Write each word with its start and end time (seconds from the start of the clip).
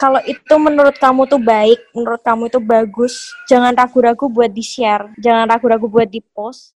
Kalau 0.00 0.16
itu 0.24 0.56
menurut 0.56 0.96
kamu 0.96 1.28
tuh 1.28 1.36
baik, 1.36 1.76
menurut 1.92 2.24
kamu 2.24 2.48
itu 2.48 2.56
bagus, 2.56 3.36
jangan 3.44 3.76
ragu-ragu 3.76 4.32
buat 4.32 4.48
di-share, 4.48 5.12
jangan 5.20 5.44
ragu-ragu 5.44 5.92
buat 5.92 6.08
di-post. 6.08 6.72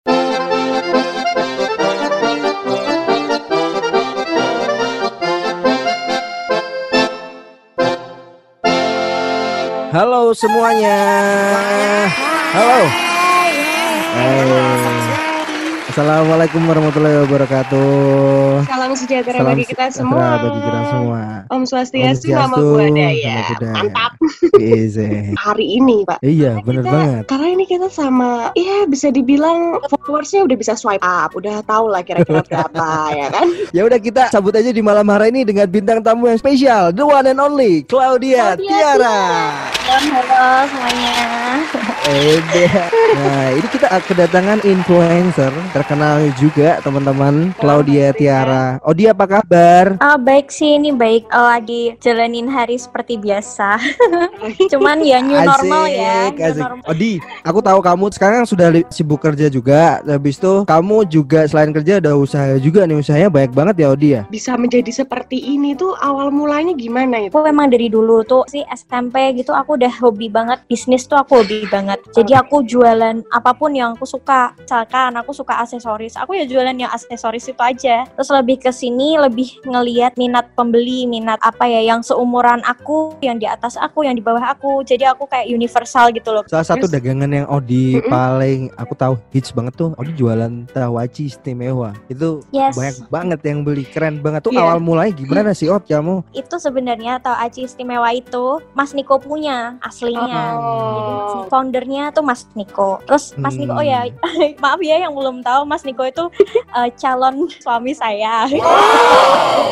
Halo 9.93 10.33
semuanya. 10.33 10.97
Halo. 12.57 12.81
Hai. 14.17 14.41
Assalamualaikum 15.93 16.65
warahmatullahi 16.65 17.21
wabarakatuh. 17.21 18.50
Salam 18.91 19.07
sejahtera 19.07 19.39
Salam 19.39 19.55
bagi 19.55 19.63
kita 19.63 19.85
semua. 19.87 20.25
bagi 20.35 20.59
kita 20.59 20.81
semua. 20.91 21.21
Om 21.47 21.63
Swastiastu, 21.63 22.27
Om 22.27 22.35
Swastiastu, 22.35 22.65
Budaya. 22.75 23.31
Nama 23.31 23.47
Budaya. 23.47 23.71
Mantap. 23.71 24.11
Easy. 24.75 25.11
Hari 25.31 25.65
ini, 25.79 25.97
Pak. 26.03 26.19
Iya, 26.19 26.51
kita- 26.59 26.83
banget. 26.83 27.23
Karena 27.23 27.47
ini 27.55 27.63
kita 27.63 27.87
sama, 27.87 28.51
ya 28.51 28.83
bisa 28.83 29.07
dibilang 29.07 29.79
followersnya 29.87 30.43
udah 30.43 30.57
bisa 30.59 30.75
swipe 30.75 30.99
up, 30.99 31.31
udah 31.31 31.63
tahu 31.63 31.87
lah 31.87 32.03
kira-kira 32.03 32.43
berapa, 32.51 32.87
ya 33.15 33.27
kan? 33.31 33.47
Ya 33.71 33.87
udah 33.87 33.95
kita 33.95 34.27
sambut 34.27 34.51
aja 34.59 34.75
di 34.75 34.83
malam 34.83 35.07
hari 35.07 35.31
ini 35.31 35.47
dengan 35.47 35.71
bintang 35.71 36.03
tamu 36.03 36.27
yang 36.27 36.35
spesial, 36.35 36.91
the 36.91 37.07
one 37.07 37.23
and 37.23 37.39
only 37.39 37.87
Claudia, 37.87 38.59
Claudia 38.59 38.75
Tiara. 38.99 39.19
Halo, 39.87 40.19
halo 40.19 40.67
semuanya. 40.67 41.15
Ede. 42.01 42.65
Nah, 43.13 43.53
ini 43.53 43.67
kita 43.69 43.85
kedatangan 44.09 44.65
influencer 44.65 45.53
terkenal 45.69 46.17
juga 46.33 46.81
teman-teman, 46.81 47.53
Claudia 47.61 48.09
Tiara. 48.09 48.81
Oh, 48.81 48.89
dia 48.89 49.13
apa 49.13 49.29
kabar? 49.29 50.01
Ah, 50.01 50.17
baik 50.17 50.49
sih, 50.49 50.81
ini 50.81 50.89
baik. 50.89 51.29
Oh, 51.29 51.45
lagi 51.45 51.93
jalanin 52.01 52.49
hari 52.49 52.81
seperti 52.81 53.21
biasa. 53.21 53.77
Cuman 54.73 55.05
ya 55.05 55.21
new 55.21 55.37
normal 55.37 55.85
ya. 55.85 56.33
Asik, 56.33 56.41
New 56.41 56.47
asik. 56.49 56.63
normal. 56.65 56.85
Odi, 56.89 57.13
aku 57.45 57.59
tahu 57.61 57.79
kamu 57.85 58.05
sekarang 58.17 58.43
sudah 58.49 58.67
sibuk 58.89 59.21
kerja 59.21 59.45
juga. 59.51 60.01
Habis 60.01 60.41
itu 60.41 60.65
kamu 60.65 61.05
juga 61.05 61.45
selain 61.45 61.69
kerja 61.69 62.01
ada 62.01 62.17
usaha 62.17 62.57
juga 62.57 62.89
nih. 62.89 62.97
Usahanya 62.97 63.29
banyak 63.29 63.53
banget 63.53 63.75
ya 63.77 63.87
Odi 63.93 64.09
ya. 64.17 64.21
Bisa 64.25 64.57
menjadi 64.57 64.89
seperti 64.89 65.37
ini 65.37 65.77
tuh 65.77 65.93
awal 66.01 66.33
mulanya 66.33 66.73
gimana 66.73 67.21
itu? 67.21 67.35
Aku 67.37 67.45
emang 67.45 67.69
dari 67.69 67.93
dulu 67.93 68.25
tuh 68.25 68.41
sih 68.49 68.65
SMP 68.73 69.21
gitu 69.37 69.53
aku 69.53 69.77
udah 69.77 69.91
hobi 70.01 70.31
banget 70.31 70.57
bisnis 70.65 71.05
tuh 71.05 71.21
aku 71.21 71.45
hobi 71.45 71.67
banget. 71.69 71.90
Jadi 72.11 72.31
aku 72.31 72.61
jualan 72.61 73.23
apa 73.27 73.51
pun 73.51 73.71
yang 73.71 73.95
aku 73.95 74.05
suka. 74.05 74.53
Misalkan 74.57 75.11
aku 75.15 75.31
suka 75.31 75.59
aksesoris, 75.59 76.15
aku 76.15 76.35
ya 76.35 76.45
jualan 76.45 76.73
yang 76.73 76.87
aksesoris 76.87 77.47
itu 77.47 77.59
aja. 77.59 78.05
Terus 78.07 78.29
lebih 78.31 78.59
ke 78.59 78.71
sini 78.71 79.17
lebih 79.17 79.59
ngeliat 79.63 80.15
minat 80.15 80.51
pembeli, 80.53 81.03
minat 81.05 81.39
apa 81.41 81.65
ya 81.65 81.81
yang 81.81 81.99
seumuran 82.01 82.61
aku, 82.63 83.15
yang 83.19 83.35
di 83.35 83.45
atas 83.45 83.75
aku, 83.75 84.03
yang 84.03 84.13
di 84.13 84.21
bawah 84.21 84.43
aku. 84.43 84.83
Jadi 84.83 85.03
aku 85.03 85.25
kayak 85.25 85.47
universal 85.47 86.11
gitu 86.11 86.31
loh. 86.31 86.43
Salah 86.47 86.63
satu 86.63 86.85
Terus- 86.85 86.93
dagangan 86.93 87.31
yang 87.31 87.47
Odi 87.47 87.97
Mm-mm. 87.97 88.07
paling 88.07 88.59
aku 88.75 88.93
tahu 88.93 89.13
hits 89.31 89.51
banget 89.51 89.73
tuh 89.75 89.91
Odi 89.97 90.13
jualan 90.13 90.67
tawaci 90.69 91.27
istimewa. 91.27 91.91
Itu 92.07 92.43
Yes. 92.51 92.75
banyak 92.75 92.97
banget 93.07 93.39
yang 93.43 93.63
beli, 93.63 93.83
keren 93.83 94.19
banget 94.19 94.43
tuh. 94.43 94.51
Iya. 94.53 94.63
Awal 94.63 94.79
mulanya 94.79 95.11
gimana 95.11 95.51
sih 95.51 95.67
Od 95.67 95.81
kamu? 95.81 96.21
Itu 96.31 96.57
sebenarnya 96.57 97.17
atau 97.17 97.33
aci 97.33 97.65
istimewa 97.65 98.11
itu 98.11 98.61
Mas 98.73 98.93
Niko 98.93 99.17
punya 99.17 99.75
aslinya. 99.81 100.55
Jadi 100.55 101.01
Mas 101.11 101.33
Niko- 101.35 101.49
foundernya 101.81 102.13
tuh 102.13 102.21
Mas 102.21 102.45
Niko. 102.53 103.01
Terus 103.09 103.33
Mas 103.35 103.57
Niko, 103.57 103.73
oh 103.73 103.81
ya 103.81 104.05
maaf 104.63 104.77
ya 104.77 105.01
yang 105.01 105.17
belum 105.17 105.41
tahu 105.41 105.65
Mas 105.65 105.81
Niko 105.81 106.05
itu 106.05 106.29
eh, 106.53 106.89
calon 106.93 107.49
suami 107.57 107.97
saya. 107.97 108.45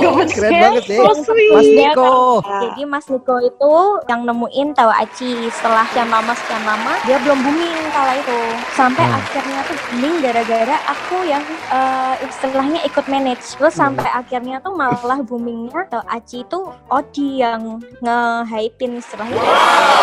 Gemes 0.01 0.31
Keren 0.33 0.49
banget 0.51 0.83
deh. 0.87 0.97
So 0.97 1.13
sweet. 1.23 1.53
Mas 1.53 1.67
Iya, 1.69 1.93
Niko. 1.93 2.41
Jadi 2.41 2.81
Mas 2.89 3.05
Niko 3.05 3.35
itu 3.39 3.73
yang 4.09 4.25
nemuin 4.25 4.67
tahu 4.73 4.89
aci 4.89 5.31
setelah 5.51 5.85
sekian 5.85 6.09
lama 6.09 6.33
sekian 6.33 6.63
lama 6.65 6.93
dia 7.05 7.17
belum 7.21 7.39
booming 7.41 7.77
kala 7.91 8.13
itu 8.17 8.37
sampai 8.73 9.01
Hmm. 9.09 9.17
akhirnya 9.17 9.59
tuh 9.65 9.77
booming 9.89 10.15
gara-gara 10.21 10.77
aku 10.85 11.17
yang 11.25 11.41
eh, 11.69 12.15
istilahnya 12.25 12.79
ikut 12.83 13.05
manage 13.05 13.53
terus 13.53 13.73
Hmm. 13.75 13.93
sampai 13.93 14.09
akhirnya 14.09 14.57
tuh 14.59 14.73
malah 14.73 15.21
boomingnya 15.21 15.85
tahu 15.87 16.03
aci 16.05 16.41
itu 16.41 16.59
Odi 16.89 17.41
yang 17.41 17.77
nge-hypein 17.99 18.97
istilahnya 18.97 19.37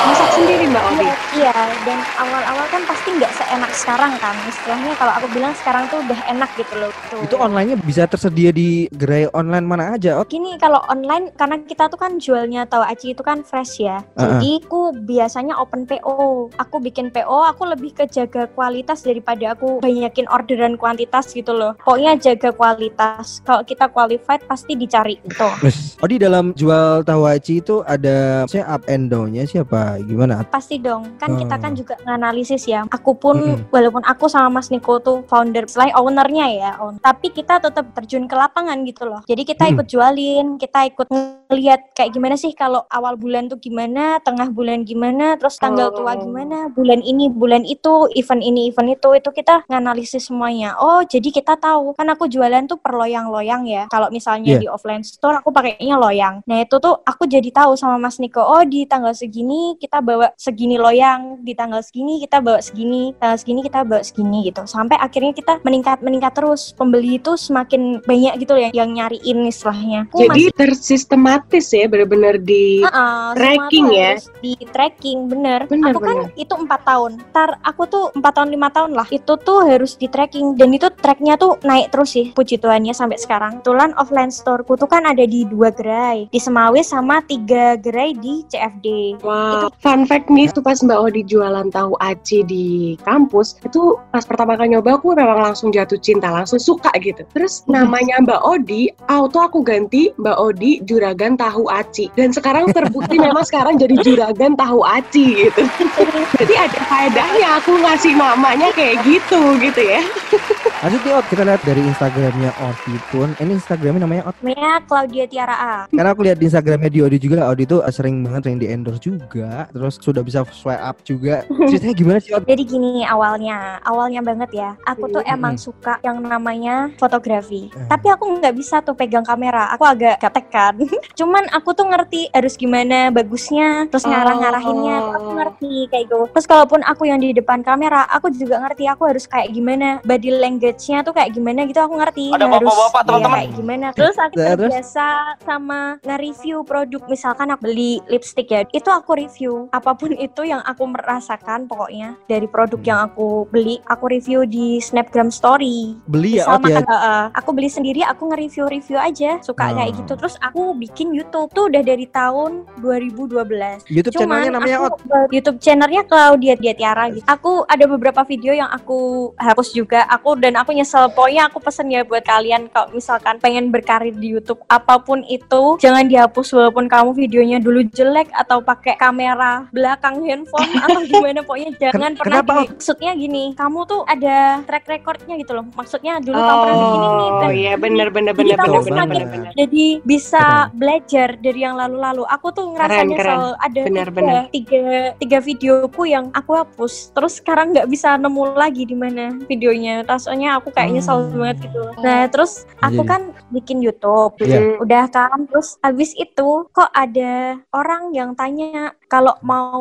Masak 0.06 0.28
sendiri 0.32 0.64
Mbak 0.66 0.84
Odi. 0.86 1.09
Iya, 1.36 1.54
dan 1.82 1.95
awal-awal 2.18 2.66
kan 2.70 2.82
pasti 2.88 3.08
nggak 3.16 3.32
seenak 3.32 3.72
sekarang 3.72 4.12
kan. 4.18 4.34
Istilahnya 4.48 4.92
kalau 4.98 5.12
aku 5.16 5.26
bilang 5.32 5.52
sekarang 5.56 5.84
tuh 5.92 5.98
udah 6.02 6.20
enak 6.30 6.50
gitu 6.58 6.74
loh. 6.78 6.92
Tuh. 7.12 7.22
Itu 7.24 7.36
online-nya 7.38 7.76
bisa 7.80 8.04
tersedia 8.08 8.50
di 8.50 8.88
gerai 8.92 9.28
online 9.32 9.66
mana 9.66 9.84
aja, 9.94 10.18
Od? 10.20 10.26
Gini 10.28 10.56
kalau 10.58 10.80
online 10.88 11.32
karena 11.34 11.60
kita 11.62 11.88
tuh 11.92 11.98
kan 12.00 12.18
jualnya 12.18 12.66
tahu 12.66 12.82
aci 12.82 13.12
itu 13.14 13.22
kan 13.22 13.42
fresh 13.46 13.82
ya. 13.82 14.02
Uh-uh. 14.16 14.38
Jadi 14.40 14.66
aku 14.66 14.94
biasanya 15.06 15.58
open 15.60 15.86
PO. 15.86 16.50
Aku 16.58 16.76
bikin 16.82 17.12
PO, 17.14 17.46
aku 17.46 17.62
lebih 17.68 17.94
ke 17.94 18.04
jaga 18.10 18.50
kualitas 18.50 19.06
daripada 19.06 19.54
aku 19.54 19.78
banyakin 19.84 20.26
orderan 20.32 20.74
kuantitas 20.80 21.30
gitu 21.32 21.54
loh. 21.54 21.78
Pokoknya 21.82 22.18
jaga 22.18 22.50
kualitas. 22.50 23.44
Kalau 23.46 23.62
kita 23.62 23.86
qualified 23.92 24.42
pasti 24.48 24.74
dicari 24.74 25.18
gitu. 25.22 25.46
Terus, 25.62 25.94
Odi 26.02 26.16
dalam 26.18 26.50
jual 26.52 27.06
tawaci 27.06 27.62
itu 27.62 27.80
ada 27.86 28.44
saya 28.50 28.66
up 28.66 28.82
and 28.90 29.08
down-nya 29.08 29.46
siapa? 29.46 30.02
Gimana? 30.02 30.42
Pasti 30.50 30.80
dong, 30.80 31.06
kan 31.20 31.38
kita 31.38 31.54
Oh. 31.56 31.62
kan 31.62 31.72
juga 31.72 31.85
nganalisis 32.02 32.66
ya. 32.66 32.82
Aku 32.91 33.14
pun 33.14 33.36
Mm-mm. 33.38 33.70
walaupun 33.70 34.02
aku 34.02 34.26
sama 34.26 34.58
Mas 34.58 34.72
Niko 34.72 34.98
tuh 34.98 35.22
founder, 35.30 35.69
selain 35.70 35.94
ownernya 35.94 36.47
ya, 36.50 36.70
own. 36.80 36.98
tapi 36.98 37.30
kita 37.30 37.62
tetap 37.62 37.92
terjun 37.94 38.26
ke 38.26 38.34
lapangan 38.34 38.82
gitu 38.82 39.06
loh. 39.06 39.20
Jadi 39.28 39.42
kita 39.44 39.69
Mm. 39.69 39.72
ikut 39.76 39.86
jualin, 39.86 40.47
kita 40.56 40.80
ikut 40.88 41.06
ngeliat 41.10 41.94
kayak 41.94 42.10
gimana 42.10 42.34
sih 42.34 42.50
kalau 42.50 42.82
awal 42.88 43.14
bulan 43.14 43.47
tuh 43.47 43.60
gimana, 43.60 44.19
tengah 44.20 44.50
bulan 44.50 44.82
gimana, 44.82 45.38
terus 45.38 45.54
tanggal 45.56 45.92
tua 45.92 46.16
Oh. 46.16 46.24
gimana, 46.24 46.72
bulan 46.72 47.04
ini, 47.04 47.28
bulan 47.28 47.62
itu, 47.62 48.08
event 48.16 48.42
ini, 48.42 48.72
event 48.72 48.97
itu, 48.97 49.08
itu 49.14 49.30
kita 49.30 49.62
nganalisis 49.68 50.26
semuanya. 50.26 50.74
Oh, 50.80 51.04
jadi 51.04 51.28
kita 51.28 51.54
tahu 51.54 51.92
kan 51.94 52.08
aku 52.08 52.26
jualan 52.26 52.64
tuh 52.66 52.80
per 52.80 52.97
loyang-loyang 52.97 53.68
ya. 53.68 53.84
Kalau 53.92 54.08
misalnya 54.08 54.56
Iya. 54.56 54.60
di 54.62 54.66
offline 54.66 55.04
store 55.04 55.38
aku 55.38 55.53
pakainya 55.53 56.00
loyang. 56.00 56.41
Nah 56.48 56.62
itu 56.62 56.78
tuh 56.78 56.97
aku 57.04 57.28
jadi 57.28 57.50
tahu 57.53 57.76
sama 57.76 58.00
Mas 58.00 58.16
Niko. 58.16 58.41
Oh 58.41 58.64
di 58.64 58.86
tanggal 58.86 59.12
segini 59.12 59.76
kita 59.76 60.00
bawa 60.00 60.32
segini 60.36 60.80
loyang, 60.80 61.42
di 61.42 61.53
tanggal 61.53 61.75
segini 61.82 62.22
kita 62.22 62.38
bawa 62.41 62.60
segini, 62.60 63.12
tanggal 63.19 63.38
segini 63.41 63.60
kita 63.64 63.81
bawa 63.82 64.03
segini 64.04 64.38
gitu. 64.48 64.62
Sampai 64.69 64.97
akhirnya 65.00 65.32
kita 65.32 65.60
meningkat 65.64 66.00
meningkat 66.00 66.32
terus. 66.37 66.72
Pembeli 66.76 67.19
itu 67.19 67.34
semakin 67.34 68.04
banyak 68.04 68.34
gitu 68.44 68.54
ya 68.56 68.70
yang 68.72 68.92
nyariin 68.92 69.48
istilahnya. 69.48 70.09
Aku 70.12 70.25
Jadi 70.28 70.53
tersistematis 70.53 71.72
ya, 71.72 71.88
benar-benar 71.88 72.41
di 72.41 72.84
Heeh, 72.84 72.92
semua 73.32 73.36
Tracking 73.36 73.86
tuh 73.88 73.97
ya? 73.97 74.12
di 74.42 74.53
tracking 74.70 75.19
bener. 75.31 75.60
Bener, 75.66 75.92
aku 75.97 76.00
kan 76.03 76.16
bener. 76.28 76.38
itu 76.38 76.54
empat 76.54 76.81
tahun. 76.84 77.12
Ntar 77.32 77.50
aku 77.65 77.82
tuh 77.88 78.04
empat 78.15 78.32
tahun 78.36 78.48
lima 78.53 78.69
tahun 78.70 78.92
lah. 78.94 79.06
Itu 79.09 79.38
tuh 79.41 79.65
harus 79.65 79.97
di 79.97 80.06
tracking 80.06 80.54
dan 80.54 80.70
itu 80.75 80.88
tracknya 81.00 81.38
tuh 81.41 81.59
naik 81.65 81.91
terus 81.91 82.12
sih. 82.15 82.31
Puji 82.32 82.60
Tuhannya 82.60 82.92
sampai 82.92 83.19
sekarang. 83.19 83.62
Kebetulan 83.62 83.97
offline 83.98 84.31
storeku 84.31 84.76
tuh 84.78 84.86
kan 84.86 85.03
ada 85.09 85.25
di 85.26 85.42
dua 85.48 85.72
gerai, 85.75 86.28
di 86.31 86.38
Semawis 86.38 86.91
sama 86.91 87.22
tiga 87.25 87.75
gerai 87.81 88.15
di 88.15 88.47
CFD. 88.47 89.19
Wow, 89.22 89.72
fun 89.81 90.06
fact 90.06 90.31
nih, 90.31 90.48
itu 90.50 90.62
pas 90.62 90.78
Mbak 90.78 90.98
Odi 90.98 91.22
jualan 91.26 91.66
tahu 91.71 91.94
aci 92.00 92.43
di 92.47 92.66
kampus, 93.04 93.60
itu 93.65 93.97
pas 94.10 94.25
pertama 94.25 94.54
kali 94.54 94.75
nyoba 94.75 94.99
aku 94.99 95.12
memang 95.12 95.53
langsung 95.53 95.71
jatuh 95.71 95.99
cinta, 96.00 96.32
langsung 96.32 96.59
suka 96.59 96.91
gitu. 96.99 97.22
Terus 97.32 97.62
namanya 97.71 98.21
Mbak 98.25 98.43
Odi, 98.43 98.91
auto 99.10 99.38
aku 99.43 99.60
ganti 99.62 100.10
Mbak 100.16 100.37
Odi 100.37 100.82
Juragan 100.82 101.38
Tahu 101.38 101.69
Aci. 101.71 102.10
Dan 102.16 102.32
sekarang 102.32 102.71
terbukti 102.72 103.16
memang 103.27 103.44
sekarang 103.44 103.78
jadi 103.78 103.97
Juragan 104.00 104.59
Tahu 104.59 104.81
Aci 104.82 105.47
gitu. 105.47 105.62
Jadi 106.41 106.54
ada 106.59 106.81
faedahnya 106.91 107.49
aku 107.62 107.81
ngasih 107.81 108.12
namanya 108.19 108.69
kayak 108.75 109.00
gitu 109.06 109.56
gitu 109.62 109.81
ya. 109.81 110.03
Lanjut 110.86 111.02
nih 111.02 111.19
Od, 111.19 111.26
kita 111.26 111.42
lihat 111.42 111.62
dari 111.66 111.82
Instagramnya 111.82 112.50
Odi 112.62 112.94
pun. 113.10 113.34
Ini 113.42 113.58
Instagramnya 113.58 114.06
namanya 114.06 114.30
Od. 114.30 114.38
Namanya 114.38 114.78
Claudia 114.86 115.26
Tiara 115.26 115.56
A. 115.58 115.74
Karena 115.91 116.14
aku 116.14 116.22
lihat 116.22 116.38
di 116.38 116.47
Instagramnya 116.47 116.91
di 116.94 117.00
Odi 117.02 117.19
juga, 117.19 117.50
Odi 117.50 117.66
tuh 117.66 117.82
sering 117.91 118.22
banget 118.22 118.47
yang 118.47 118.58
di 118.62 118.66
endorse 118.70 119.02
juga. 119.02 119.66
Terus 119.74 119.98
sudah 119.98 120.22
bisa 120.22 120.47
swipe 120.47 120.78
up 120.78 121.03
juga. 121.03 121.42
Ceritanya 121.74 121.91
gimana 121.91 122.18
sih 122.22 122.30
Od? 122.38 122.47
Jadi 122.47 122.62
gini 122.62 123.03
awalnya, 123.03 123.83
awalnya 123.83 124.22
banget 124.22 124.54
ya. 124.54 124.78
Aku 124.86 125.10
tuh 125.10 125.27
Hmm. 125.27 125.34
emang 125.34 125.54
suka 125.59 125.98
yang 126.06 126.22
namanya 126.22 126.94
fotografi. 127.03 127.66
Hmm. 127.74 127.91
Tapi 127.91 128.06
aku 128.06 128.38
nggak 128.38 128.54
bisa 128.54 128.78
tuh 128.78 128.94
pegang 128.94 129.27
kamera. 129.27 129.74
Aku 129.74 129.83
agak 129.83 130.22
gaptek 130.22 130.54
kan. 130.54 130.78
Cuman 131.18 131.50
aku 131.50 131.74
tuh 131.74 131.91
ngerti 131.91 132.30
harus 132.30 132.54
gimana 132.54 133.10
bagusnya, 133.10 133.91
terus 133.91 134.06
Oh. 134.06 134.15
ngarah-ngarahinnya. 134.15 134.97
Aku 135.18 135.28
ngerti 135.34 135.91
kayak 135.91 136.06
gitu. 136.06 136.30
Terus 136.30 136.47
kalaupun 136.47 136.86
aku 136.86 137.10
yang 137.10 137.18
di 137.18 137.34
depan 137.34 137.66
kamera, 137.66 138.06
aku 138.06 138.30
juga 138.30 138.62
ngerti 138.62 138.86
aku 138.86 139.03
harus 139.03 139.27
kayak 139.27 139.50
gimana. 139.50 139.98
Body 140.06 140.30
language-nya 140.76 141.00
tuh 141.02 141.14
kayak 141.16 141.30
gimana 141.32 141.60
gitu 141.64 141.80
aku 141.80 141.94
ngerti. 141.96 142.26
Ada 142.36 142.44
harus 142.44 142.60
bapak-bapak, 142.60 142.92
gaya 142.92 143.06
teman-teman. 143.08 143.36
Kayak 143.40 143.50
gimana. 143.56 143.86
Terus 143.96 144.16
aku 144.20 144.34
Terus? 144.36 144.48
terbiasa 144.52 145.06
sama 145.40 145.80
nge-review 146.04 146.56
produk. 146.68 147.02
Misalkan 147.08 147.48
aku 147.48 147.62
beli 147.64 147.92
lipstick 148.12 148.48
ya, 148.52 148.60
itu 148.70 148.88
aku 148.92 149.10
review. 149.16 149.52
Apa 149.72 149.96
pun 149.96 150.12
itu 150.26 150.42
yang 150.44 150.60
aku 150.62 150.84
merasakan 150.84 151.64
pokoknya 151.64 152.20
dari 152.28 152.44
produk 152.46 152.80
yang 152.84 153.00
aku 153.08 153.48
beli, 153.48 153.80
aku 153.88 154.04
review 154.12 154.44
di 154.44 154.78
Snapgram 154.78 155.32
Story. 155.32 155.96
Beli 156.04 156.38
ya 156.38 156.44
Misal 156.44 156.60
Od 156.60 156.60
ya? 156.60 156.66
makan, 156.68 156.84
Heeh. 156.86 157.22
aku 157.32 157.50
beli 157.56 157.70
sendiri, 157.72 158.00
aku 158.04 158.14
aku 158.16 158.32
nge-review-review 158.32 158.98
aja, 158.98 159.30
suka 159.44 159.70
Oh. 159.70 159.76
kayak 159.76 159.92
gitu. 160.02 160.12
Terus 160.16 160.34
aku 160.40 160.72
bikin 160.72 161.12
YouTube 161.12 161.52
tuh 161.52 161.68
udah 161.68 161.84
dari 161.84 162.08
tahun 162.08 162.64
2012. 162.80 163.84
YouTube 163.92 164.16
channelnya 164.16 164.50
namanya 164.56 164.76
aku, 164.88 164.96
YouTube 165.28 165.60
channelnya 165.60 166.02
Claudia 166.08 166.56
Dia 166.56 166.72
Tiara 166.72 167.12
gitu. 167.12 167.22
Aku 167.28 167.68
ada 167.68 167.84
beberapa 167.86 168.24
video 168.24 168.56
yang 168.56 168.72
aku 168.72 169.30
hapus 169.36 169.76
juga. 169.76 170.08
Aku 170.08 170.34
dan 170.40 170.55
aku 170.56 170.72
nyesel. 170.72 171.08
Pokoknya 171.08 171.48
aku 171.48 171.58
pesen 171.58 171.88
ya 171.88 172.03
buat 172.03 172.22
kalian 172.22 172.68
kalau 172.68 172.91
misalkan 172.91 173.36
pengen 173.36 173.68
berkarir 173.68 174.12
di 174.12 174.32
YouTube 174.32 174.60
apa 174.66 174.98
pun 174.98 175.22
itu 175.24 175.76
jangan 175.76 176.06
dihapus 176.06 176.48
walaupun 176.53 176.86
kamu 176.86 177.10
videonya 177.12 177.58
dulu 177.58 177.84
jelek 177.86 178.28
atau 178.32 178.60
pakai 178.60 178.97
kamera 178.97 179.68
belakang 179.70 180.22
handphone 180.22 180.70
atau 180.84 181.00
gimana 181.03 181.41
pokoknya 181.41 181.70
jangan 181.76 182.12
Ken- 182.12 182.18
pernah 182.18 182.41
kenapa? 182.41 182.53
di- 182.56 182.68
maksudnya 182.72 183.12
gini 183.12 183.44
kamu 183.53 183.78
tuh 183.84 184.00
ada 184.04 184.36
track 184.62 184.84
recordnya 184.86 185.34
gitu 185.36 185.53
loh 185.53 185.66
maksudnya 185.72 186.18
dulu 186.18 186.36
kamu 186.36 186.59
pernah 186.59 186.76
bikin 186.76 187.00
ini 187.02 187.26
Oh 187.26 187.41
dan 187.42 187.50
iya 187.52 187.74
benar 187.76 188.09
benar 188.09 188.32
Jadi 188.32 188.50
kamu 188.52 188.66
benar 188.66 188.82
semakin 188.82 189.09
benar 189.10 189.26
benar. 189.28 189.52
jadi 189.54 189.86
bisa 190.02 190.44
belajar 190.72 191.28
dari 191.36 191.60
yang 191.60 191.74
lalu-lalu. 191.74 192.22
Aku 192.28 192.48
tuh 192.48 192.70
ngerasa 192.70 192.94
Keren, 192.97 193.09
nyesel 193.09 193.44
ada 193.56 193.80
Benar, 193.82 194.06
tiga, 194.06 194.16
benar. 194.16 194.42
tiga 194.50 194.82
tiga 195.16 195.38
videoku 195.41 196.02
yang 196.04 196.30
aku 196.30 196.52
hapus. 196.54 197.10
Terus 197.10 197.32
sekarang 197.38 197.74
nggak 197.74 197.88
bisa 197.88 198.14
nemu 198.14 198.54
lagi 198.54 198.82
di 198.84 198.94
mana 198.94 199.36
videonya. 199.44 200.04
Rasanya 200.04 200.46
aku 200.54 200.71
kayak 200.71 200.95
nyesel 200.95 201.27
Hmm. 201.27 201.43
banget 201.43 201.57
gitu. 201.66 201.83
Nah 201.98 202.31
terus 202.31 202.53
aku 202.78 203.03
Iya. 203.03 203.10
kan 203.10 203.22
bikin 203.51 203.78
YouTube. 203.83 204.39
Mm. 204.39 204.78
Udah 204.78 205.04
kan 205.10 205.51
terus 205.51 205.75
habis 205.83 206.15
itu 206.15 206.48
kok 206.71 206.91
ada 206.95 207.59
orang 207.75 208.15
yang 208.15 208.39
tanya 208.39 208.95
kalau 209.06 209.34
mau 209.41 209.80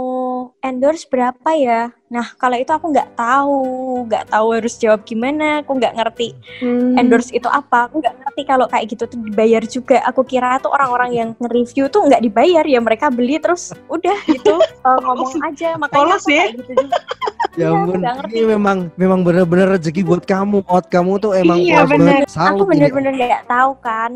endorse 0.60 1.06
berapa 1.06 1.50
ya? 1.52 1.90
Nah 2.06 2.32
kalau 2.36 2.56
itu 2.56 2.70
aku 2.70 2.90
nggak 2.90 3.14
tahu, 3.14 3.58
nggak 4.06 4.30
tahu 4.30 4.48
harus 4.54 4.78
jawab 4.78 5.02
gimana. 5.02 5.62
Aku 5.62 5.74
nggak 5.74 5.96
ngerti 5.96 6.38
Hmm. 6.56 6.96
endorse 6.96 7.30
itu 7.30 7.46
apa 7.46 7.86
aku 7.86 8.00
nggak 8.00 8.16
ngerti 8.16 8.42
kalau 8.44 8.66
kayak 8.66 8.86
gitu 8.88 9.04
tuh 9.06 9.20
dibayar 9.20 9.60
juga 9.62 10.00
aku 10.04 10.24
kira 10.24 10.56
tuh 10.58 10.72
orang-orang 10.72 11.12
yang 11.12 11.30
nge-review 11.36 11.90
tuh 11.90 12.06
nggak 12.06 12.22
dibayar 12.22 12.64
ya 12.64 12.80
mereka 12.80 13.10
beli 13.10 13.36
terus 13.38 13.76
udah 13.88 14.16
gitu 14.26 14.56
uh, 14.82 14.98
ngomong 15.04 15.36
aja 15.44 15.76
makanya 15.76 16.00
Polos 16.00 16.24
aku 16.24 16.32
ya. 16.32 16.40
kayak 16.40 16.54
gitu 16.56 16.72
juga 16.80 16.98
Ya 17.56 17.72
Iya, 17.72 17.72
ampun, 17.72 18.00
ngerti. 18.04 18.36
ini 18.36 18.44
memang 18.52 18.78
memang 19.00 19.20
bener-bener 19.24 19.80
rezeki 19.80 20.04
buat 20.04 20.28
kamu. 20.28 20.68
Out 20.68 20.92
kamu 20.92 21.24
tuh 21.24 21.32
emang 21.32 21.56
Iya, 21.56 21.88
bener. 21.88 22.28
aku 22.28 22.68
bener-bener 22.68 23.16
nggak 23.16 23.48
tahu 23.48 23.72
kan 23.80 24.12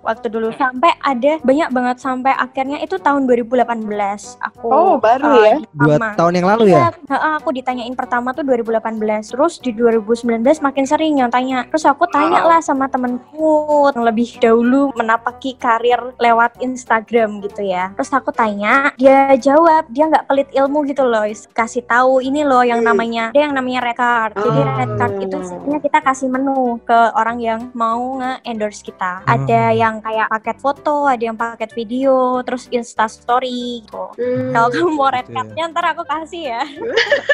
waktu 0.00 0.26
dulu 0.32 0.48
sampai 0.56 0.96
ada 0.98 1.36
banyak 1.44 1.68
banget 1.68 1.96
sampai 2.00 2.32
akhirnya 2.32 2.80
itu 2.80 2.96
tahun 2.96 3.28
2018 3.28 4.40
aku 4.48 4.66
Oh, 4.66 4.94
baru 4.96 5.24
uh, 5.24 5.36
ya? 5.42 5.56
Dua 5.72 5.94
sama. 5.94 6.08
tahun 6.14 6.32
yang 6.34 6.46
lalu 6.48 6.64
ya? 6.70 6.88
heeh, 6.90 7.32
aku 7.36 7.48
ditanyain 7.50 7.92
pertama 7.92 8.30
tuh 8.30 8.42
2018 8.42 8.98
Terus 9.28 9.54
di 9.58 9.70
2019 9.70 10.24
makin 10.58 10.84
sering 10.84 11.14
yang 11.16 11.28
tanya 11.28 11.64
Terus 11.66 11.84
aku 11.84 12.04
tanya 12.06 12.42
lah 12.42 12.58
sama 12.58 12.86
temenku 12.86 13.58
Yang 13.90 14.04
lebih 14.04 14.28
dahulu 14.38 14.92
menapaki 14.92 15.54
karir 15.54 16.00
lewat 16.16 16.56
Instagram 16.58 17.40
gitu 17.40 17.62
ya 17.62 17.92
Terus 17.94 18.10
aku 18.10 18.30
tanya, 18.30 18.90
dia 18.94 19.34
jawab 19.34 19.84
Dia 19.88 20.06
nggak 20.06 20.26
pelit 20.26 20.48
ilmu 20.50 20.84
gitu 20.84 21.02
loh 21.02 21.24
Kasih 21.50 21.82
tahu 21.82 22.20
ini 22.20 22.42
loh 22.42 22.62
yang 22.62 22.78
Hmm. 22.78 22.88
namanya 22.88 23.24
Ada 23.28 23.40
yang 23.40 23.52
namanya 23.52 23.80
red 23.82 23.96
card 23.96 24.32
Jadi 24.34 24.60
Oh. 24.60 24.70
red 24.72 24.92
card 24.94 25.14
itu 25.18 25.38
sebenarnya 25.40 25.80
kita 25.80 25.98
kasih 26.00 26.28
menu 26.28 26.56
Ke 26.80 27.10
orang 27.12 27.38
yang 27.38 27.60
mau 27.72 28.16
nge-endorse 28.16 28.80
kita 28.80 29.20
Oh. 29.20 29.34
Ada 29.34 29.72
yang 29.72 29.98
kayak 29.98 30.30
paket 30.30 30.56
foto 30.58 30.96
Ada 31.04 31.24
yang 31.24 31.36
paket 31.36 31.70
video 31.72 32.14
Terus 32.40 32.70
insta 32.70 33.04
story 33.06 33.82
gitu 33.82 34.04
Hmm. 34.14 34.37
Kalau 34.50 34.68
kamu 34.68 34.90
mau 34.92 35.08
red 35.08 35.20
Gitu 35.20 35.30
ya. 35.30 35.36
cardnya 35.36 35.64
ntar 35.68 35.84
aku 35.88 36.02
kasih 36.04 36.42
ya. 36.48 36.62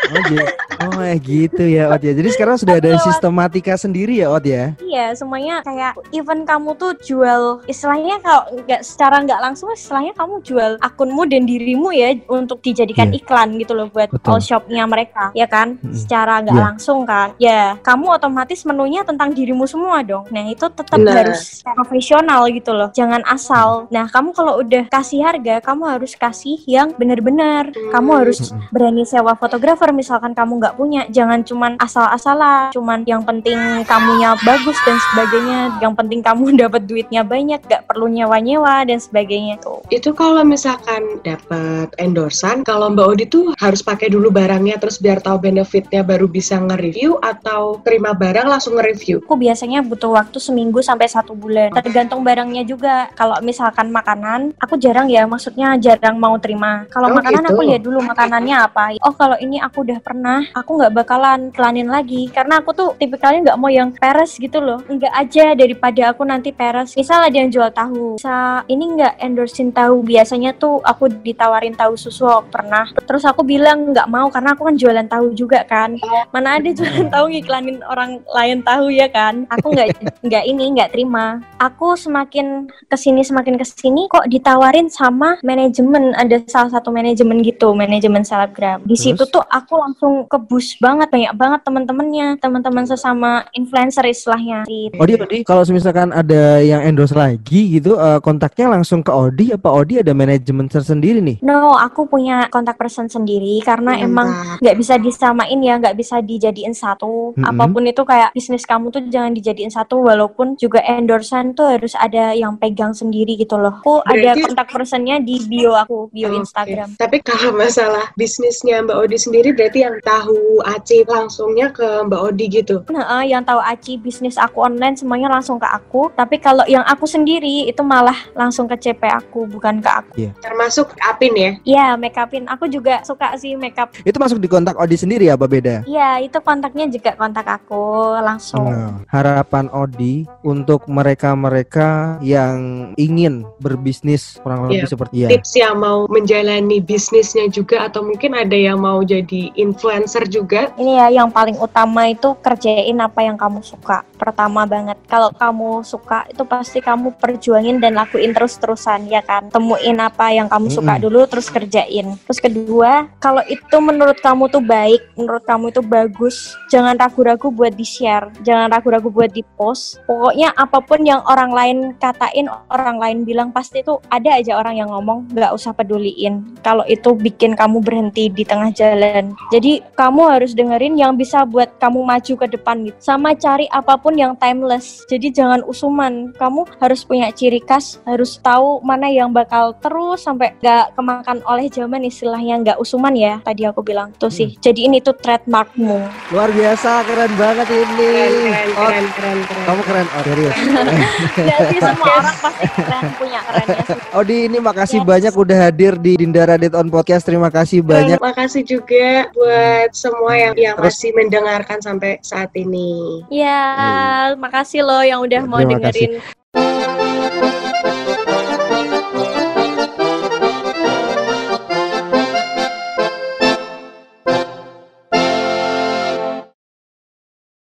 Oh, 0.07 0.21
gitu. 0.25 0.47
oh 0.85 1.01
eh, 1.01 1.17
gitu 1.17 1.65
ya 1.65 1.85
Ot 1.89 2.01
ya. 2.01 2.13
Jadi 2.13 2.29
sekarang 2.31 2.57
sudah 2.57 2.77
ada 2.77 2.93
sistematika 3.01 3.75
sendiri 3.75 4.15
ya 4.17 4.29
Ot 4.29 4.43
ya? 4.43 4.75
Iya, 4.79 5.15
semuanya 5.15 5.59
kayak 5.61 5.97
even 6.11 6.45
kamu 6.45 6.75
tuh 6.75 6.95
jual 6.99 7.65
istilahnya 7.65 8.21
kalau 8.21 8.43
nggak 8.61 8.81
secara 8.81 9.21
nggak 9.21 9.41
langsung 9.41 9.69
istilahnya 9.71 10.13
kamu 10.13 10.39
jual 10.41 10.71
akunmu 10.79 11.25
dan 11.25 11.45
dirimu 11.45 11.91
ya 11.91 12.15
untuk 12.27 12.61
dijadikan 12.61 13.11
Iya. 13.11 13.19
iklan 13.19 13.49
gitu 13.57 13.73
loh 13.73 13.89
buat 13.89 14.09
Betul. 14.09 14.31
all 14.31 14.41
shopnya 14.41 14.85
mereka, 14.85 15.31
ya 15.33 15.45
kan? 15.45 15.77
Mm-mm. 15.77 15.93
Secara 15.93 16.41
nggak 16.41 16.55
Iya. 16.55 16.65
langsung 16.65 17.01
kan. 17.05 17.29
Ya, 17.37 17.77
kamu 17.81 18.07
otomatis 18.13 18.63
menunya 18.63 19.03
tentang 19.03 19.31
dirimu 19.31 19.65
semua 19.65 20.01
dong. 20.01 20.25
Nah, 20.31 20.47
itu 20.47 20.65
tetap 20.65 20.95
Benar. 20.95 21.27
harus 21.27 21.61
profesional 21.67 22.47
gitu 22.49 22.71
loh. 22.71 22.89
Jangan 22.91 23.21
asal. 23.27 23.91
Nah, 23.91 24.07
kamu 24.07 24.31
kalau 24.31 24.61
udah 24.61 24.87
kasih 24.89 25.21
harga, 25.21 25.59
kamu 25.61 25.83
harus 25.91 26.15
kasih 26.15 26.57
yang 26.65 26.94
benar-benar. 26.97 27.75
Kamu 27.93 28.11
harus 28.15 28.51
berani 28.71 29.05
sewa 29.07 29.35
fotografer 29.37 29.91
misalkan 29.91 30.33
kamu 30.33 30.63
nggak 30.63 30.77
punya. 30.79 31.03
Jangan 31.11 31.43
cuman 31.43 31.73
asal-asalan 31.79 32.75
cuman 32.75 33.03
yang 33.05 33.23
penting 33.23 33.59
kamunya 33.87 34.35
bagus 34.43 34.79
dan 34.87 34.99
sebagainya. 35.11 35.61
Yang 35.83 35.95
penting 35.99 36.21
kamu 36.23 36.45
dapat 36.63 36.83
duitnya 36.87 37.23
banyak 37.27 37.61
nggak 37.65 37.85
perlu 37.89 38.07
nyewa-nyewa 38.11 38.87
dan 38.87 38.99
sebagainya. 38.99 39.61
Tuh. 39.63 39.83
Itu 39.91 40.13
kalau 40.17 40.43
misalkan 40.47 41.21
dapat 41.23 41.93
endorsan, 42.01 42.67
kalau 42.67 42.91
Mbak 42.93 43.07
Odi 43.07 43.25
tuh 43.29 43.47
harus 43.59 43.81
pakai 43.83 44.11
dulu 44.11 44.31
barangnya 44.31 44.79
terus 44.81 44.99
biar 44.99 45.21
tahu 45.21 45.41
benefitnya 45.41 46.03
baru 46.05 46.27
bisa 46.31 46.59
nge-review 46.59 47.19
atau 47.21 47.81
terima 47.83 48.13
barang 48.13 48.47
langsung 48.49 48.77
nge-review. 48.79 49.23
aku 49.25 49.37
biasanya 49.41 49.81
butuh 49.85 50.13
waktu 50.13 50.39
seminggu 50.39 50.81
sampai 50.85 51.09
satu 51.09 51.33
bulan. 51.35 51.73
Tergantung 51.75 52.23
barangnya 52.23 52.63
juga. 52.67 53.09
Kalau 53.17 53.39
misalkan 53.41 53.91
makanan 53.91 54.55
aku 54.59 54.77
jarang 54.81 55.09
ya 55.09 55.25
maksudnya 55.29 55.77
jarang 55.81 56.17
mau 56.17 56.37
terima 56.39 56.84
kalau 56.91 57.13
Oh, 57.13 57.17
makanan 57.21 57.43
gitu. 57.47 57.53
aku 57.55 57.63
lihat 57.69 57.83
dulu 57.85 57.99
makanannya 58.03 58.57
apa 58.59 58.85
oh 59.05 59.15
kalau 59.15 59.37
ini 59.39 59.61
aku 59.63 59.85
udah 59.87 59.99
pernah 60.03 60.43
aku 60.53 60.71
nggak 60.81 60.95
bakalan 60.95 61.41
kelanin 61.51 61.89
lagi. 61.89 62.27
Karena 62.31 62.61
aku 62.61 62.71
tuh 62.75 62.89
tipikalnya 62.99 63.53
nggak 63.53 63.61
mau 63.61 63.71
yang 63.71 63.91
peres 63.95 64.37
gitu 64.37 64.59
loh. 64.59 64.81
Enggak 64.91 65.13
aja 65.15 65.55
daripada 65.55 66.11
aku 66.11 66.23
nanti 66.27 66.51
peres. 66.51 66.97
Misal 66.99 67.27
ada 67.27 67.37
yang 67.37 67.51
jual 67.51 67.71
tahu. 67.71 68.19
Bisa 68.19 68.65
ini 68.67 68.85
nggak 68.99 69.21
endorsein 69.21 69.71
tahu? 69.71 70.03
Biasanya 70.03 70.57
tuh 70.59 70.83
aku 70.83 71.09
ditawarin 71.11 71.75
tahu 71.77 71.95
susu 71.95 72.27
aku 72.27 72.51
pernah. 72.51 72.89
Terus 73.07 73.25
aku 73.25 73.47
bilang 73.47 73.93
nggak 73.95 74.09
mau 74.11 74.27
karena 74.29 74.53
aku 74.57 74.67
kan 74.69 74.75
jualan 74.79 75.07
tahu 75.07 75.27
juga 75.37 75.63
kan. 75.67 75.95
Mana 76.35 76.59
ada 76.59 76.71
jualan 76.71 77.09
tahu 77.11 77.25
ngiklanin 77.31 77.79
orang 77.87 78.21
lain 78.31 78.59
tahu 78.67 78.91
ya 78.91 79.07
kan? 79.11 79.47
Aku 79.51 79.71
nggak 79.75 79.95
nggak 80.27 80.45
ini 80.49 80.65
nggak 80.75 80.91
terima. 80.95 81.39
Aku 81.61 81.95
semakin 81.95 82.67
ke 82.91 82.97
sini 82.99 83.23
semakin 83.23 83.55
ke 83.57 83.67
sini 83.67 84.07
kok 84.11 84.27
ditawarin 84.27 84.91
sama 84.91 85.39
manajemen. 85.47 86.13
Ada 86.19 86.43
salah 86.51 86.74
satu 86.75 86.91
manajemen 86.91 87.39
gitu 87.47 87.71
manajemen 87.71 88.27
selebgram 88.27 88.83
di 88.83 88.99
situ 88.99 89.23
Terus? 89.23 89.35
tuh 89.39 89.45
aku 89.47 89.79
langsung 89.79 90.27
kebus 90.27 90.83
banget 90.83 91.07
banyak 91.07 91.33
banget 91.39 91.61
teman-temannya 91.63 92.27
teman-teman 92.43 92.85
sesama 92.85 93.47
influencer 93.55 94.03
istilahnya. 94.11 94.67
Odi, 94.99 95.15
Odi, 95.15 95.39
kalau 95.47 95.63
misalkan 95.71 96.11
ada 96.11 96.59
yang 96.59 96.83
endorse 96.83 97.15
lagi 97.15 97.79
gitu, 97.79 97.95
eh, 97.95 98.19
kontaknya 98.19 98.75
langsung 98.75 99.07
ke 99.07 99.13
Odi 99.15 99.55
apa 99.55 99.71
Odi 99.71 100.03
ada 100.03 100.11
manajemen 100.11 100.67
tersendiri 100.67 101.23
nih? 101.23 101.39
no 101.45 101.77
aku 101.77 102.09
punya 102.09 102.49
kontak 102.49 102.81
person 102.81 103.07
sendiri 103.07 103.61
karena 103.61 104.01
emang 104.01 104.33
Mantap. 104.33 104.61
nggak 104.65 104.77
bisa 104.81 104.95
disamain 104.97 105.61
ya 105.61 105.77
nggak 105.77 105.97
bisa 105.97 106.25
dijadiin 106.25 106.73
satu 106.73 107.37
Mm-mm. 107.37 107.45
apa 107.45 107.65
pun 107.69 107.85
itu 107.85 108.03
kayak 108.03 108.33
bisnis 108.33 108.65
kamu 108.65 108.89
tuh 108.89 109.05
jangan 109.13 109.37
dijadiin 109.37 109.69
satu 109.69 110.01
walaupun 110.01 110.57
juga 110.57 110.81
endorsan 110.81 111.53
tuh 111.53 111.77
harus 111.77 111.93
ada 112.01 112.33
yang 112.33 112.57
pegang 112.57 112.97
sendiri 112.97 113.37
gitu 113.37 113.61
loh 113.61 113.77
aku 113.85 114.01
ada 114.09 114.33
kontak 114.41 114.73
personnya 114.73 115.21
di 115.21 115.37
bio 115.45 115.77
aku 115.77 116.09
bio 116.09 116.33
Oke. 116.33 116.41
Instagram 116.65 116.89
Tapi 116.97 117.17
kalau 117.21 117.51
masalah 117.55 118.07
bisnisnya 118.17 118.81
Mbak 118.85 118.97
Odi 118.97 119.17
sendiri 119.21 119.51
berarti 119.53 119.85
yang 119.85 119.97
tahu 120.01 120.61
Aci 120.65 121.05
langsungnya 121.05 121.69
ke 121.71 121.85
Mbak 122.09 122.21
Odi 122.21 122.45
gitu. 122.49 122.77
Nah, 122.91 123.21
eh, 123.21 123.33
yang 123.37 123.45
tahu 123.45 123.61
Aci 123.61 124.01
bisnis 124.01 124.41
aku 124.41 124.65
online 124.65 124.97
semuanya 124.97 125.29
langsung 125.29 125.61
ke 125.61 125.69
aku 125.69 126.09
tapi 126.17 126.41
kalau 126.41 126.65
yang 126.67 126.83
aku 126.87 127.05
sendiri 127.05 127.69
itu 127.69 127.83
malah 127.85 128.17
langsung 128.33 128.65
ke 128.65 128.77
CP 128.79 129.03
aku 129.05 129.47
bukan 129.49 129.79
ke 129.85 129.91
aku 129.91 130.13
Termasuk 130.41 130.97
Apin 131.05 131.35
ya. 131.37 131.51
Iya 131.65 131.87
make 132.01 132.17
upin 132.17 132.49
aku 132.49 132.67
juga 132.71 133.05
suka 133.05 133.37
sih 133.37 133.55
make 133.59 133.77
up 133.77 133.93
Itu 134.03 134.17
masuk 134.17 134.41
di 134.41 134.49
kontak 134.49 134.79
Odi 134.81 134.97
sendiri 134.97 135.29
apa 135.29 135.45
beda? 135.45 135.85
Iya 135.85 136.23
itu 136.25 136.39
kontaknya 136.41 136.89
juga 136.89 137.13
kontak 137.19 137.47
aku 137.47 138.17
langsung 138.23 138.65
Nah, 138.65 139.05
harapan 139.13 139.69
Odi 139.75 140.25
untuk 140.47 140.87
mereka-mereka 140.89 142.19
yang 142.25 142.93
ingin 142.97 143.45
berbisnis 143.61 144.39
kurang 144.41 144.69
lebih 144.69 144.87
Iya. 144.87 144.91
seperti 144.91 145.17
ya. 145.27 145.29
Tips 145.35 145.53
yang 145.59 145.75
mau 145.81 146.07
menjalani 146.07 146.54
bisnisnya 146.85 147.49
juga 147.49 147.89
atau 147.89 148.05
mungkin 148.05 148.37
ada 148.37 148.55
yang 148.55 148.83
mau 148.83 149.01
jadi 149.01 149.51
influencer 149.57 150.29
juga. 150.29 150.71
Ini 150.77 150.93
ya 151.01 151.07
yang 151.23 151.33
paling 151.33 151.57
utama 151.57 152.11
itu 152.11 152.37
kerjain 152.43 152.99
apa 153.01 153.25
yang 153.25 153.39
kamu 153.39 153.65
suka. 153.65 154.05
Pertama 154.19 154.67
banget, 154.69 154.99
kalau 155.07 155.31
kamu 155.33 155.87
suka 155.87 156.27
itu 156.29 156.43
pasti 156.45 156.79
kamu 156.83 157.17
perjuangin 157.17 157.79
dan 157.79 157.97
lakuin 157.97 158.35
terus-terusan 158.35 159.07
ya 159.07 159.23
kan. 159.23 159.49
Temuin 159.55 159.99
apa 160.03 160.35
yang 160.35 160.51
kamu 160.51 160.69
suka 160.73 160.99
Mm-mm. 160.99 161.05
dulu 161.07 161.21
terus 161.31 161.47
kerjain. 161.49 162.19
Terus 162.27 162.41
kedua, 162.43 163.07
kalau 163.23 163.45
itu 163.47 163.77
menurut 163.79 164.19
kamu 164.19 164.51
tuh 164.51 164.65
baik, 164.65 165.01
menurut 165.15 165.45
kamu 165.47 165.71
itu 165.71 165.83
bagus, 165.85 166.59
jangan 166.73 166.99
ragu-ragu 166.99 167.53
buat 167.55 167.71
di-share, 167.77 168.33
jangan 168.43 168.73
ragu-ragu 168.75 169.07
buat 169.13 169.31
di-post. 169.31 170.03
Pokoknya 170.09 170.51
apa 170.59 170.83
pun 170.83 171.07
yang 171.07 171.23
orang 171.31 171.55
lain 171.55 171.79
katain, 172.03 172.51
orang 172.73 172.99
lain 172.99 173.19
bilang 173.23 173.55
pasti 173.55 173.87
itu 173.87 174.03
ada 174.11 174.35
aja 174.35 174.59
orang 174.59 174.75
yang 174.81 174.91
ngomong, 174.91 175.31
nggak 175.31 175.55
usah 175.55 175.71
peduliin. 175.71 176.34
Kalau 176.65 176.83
itu 176.89 177.13
bikin 177.13 177.55
kamu 177.55 177.85
berhenti 177.85 178.33
di 178.33 178.43
tengah 178.43 178.73
jalan. 178.73 179.37
Jadi 179.53 179.85
kamu 179.95 180.23
harus 180.31 180.57
dengerin 180.57 180.97
yang 180.97 181.15
bisa 181.15 181.45
buat 181.45 181.69
kamu 181.79 182.01
maju 182.01 182.35
ke 182.37 182.47
depan 182.49 182.77
gitu 182.85 182.97
sama 182.99 183.35
cari 183.35 183.67
apa 183.69 183.95
pun 183.95 184.15
yang 184.15 184.33
timeless 184.35 185.05
jadi 185.07 185.29
jangan 185.31 185.61
usuman 185.65 186.33
kamu 186.35 186.65
harus 186.79 187.05
punya 187.05 187.29
ciri 187.31 187.61
khas 187.61 188.01
harus 188.03 188.39
tahu 188.41 188.81
mana 188.81 189.07
yang 189.07 189.31
bakal 189.31 189.75
terus 189.79 190.25
sampai 190.25 190.55
gak 190.59 190.95
kemakan 190.95 191.43
oleh 191.45 191.69
zaman 191.69 192.03
istilahnya 192.03 192.55
nggak 192.63 192.79
usuman 192.79 193.13
ya 193.13 193.39
tadi 193.43 193.67
aku 193.67 193.83
bilang 193.83 194.11
tuh 194.17 194.31
sih 194.31 194.57
jadi 194.59 194.89
ini 194.89 194.99
tuh 194.99 195.15
trademarkmu 195.15 196.01
Luar 196.33 196.51
biasa, 196.51 197.05
keren 197.05 197.33
banget 197.37 197.69
ini. 197.71 198.11
Keren, 198.11 198.33
keren, 198.35 198.69
Oh, 198.75 198.89
keren, 198.89 199.07
keren, 199.13 199.39
keren. 199.45 199.65
kamu 199.65 199.81
keren, 199.85 200.07
oh 200.09 200.23
serius. 200.25 200.55
Gak 201.49 201.61
sih 201.71 201.79
semua 201.79 202.11
orang 202.21 202.37
pasti 202.41 202.67
keren 202.75 203.05
punya 203.15 203.41
kerennya 203.45 203.83
sih. 203.87 203.99
Odi 204.15 204.37
ini 204.49 204.59
makasih 204.59 204.99
Yes. 205.01 205.07
banyak 205.07 205.35
udah 205.37 205.59
hadir 205.69 205.93
di 205.97 206.15
Dinda 206.25 206.49
Radit 206.49 206.73
on 206.73 206.89
Podcast. 206.89 207.29
Terima 207.29 207.53
kasih 207.53 207.85
banyak. 207.85 208.17
Terima 208.17 208.33
kasih 208.33 208.65
juga 208.65 209.29
buat 209.37 209.93
semua 209.93 210.33
yang 210.33 210.57
yang 210.57 210.77
Terus- 210.81 210.97
masih 210.97 211.11
mendengarkan 211.13 211.79
sampai 211.85 212.17
saat 212.25 212.49
ini. 212.57 213.21
Ya, 213.29 214.33
makasih 214.41 214.81
loh 214.89 215.05
yang 215.05 215.21
udah 215.21 215.45
mau 215.45 215.61
Terima 215.61 215.85
kasih. 215.85 216.17
dengerin 216.17 216.44